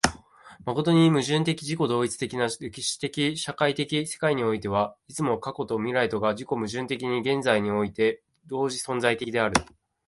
[0.65, 9.61] 真に矛盾的自己同一的な歴史的社会的世界においては、いつも過去と未来とが自己矛盾的に現在において同時存在的である。